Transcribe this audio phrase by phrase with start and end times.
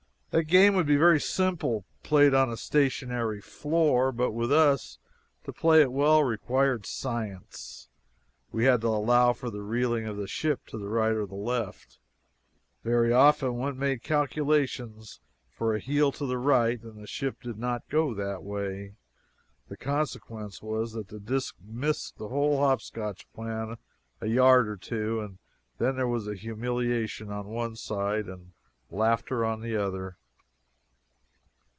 [0.31, 4.97] That game would be very simple played on a stationary floor, but with us,
[5.43, 7.89] to play it well required science.
[8.49, 11.35] We had to allow for the reeling of the ship to the right or the
[11.35, 11.97] left.
[12.85, 15.19] Very often one made calculations
[15.49, 18.93] for a heel to the right and the ship did not go that way.
[19.67, 23.75] The consequence was that that disk missed the whole hopscotch plan
[24.21, 25.39] a yard or two, and
[25.77, 28.53] then there was humiliation on one side and
[28.89, 30.15] laughter on the other.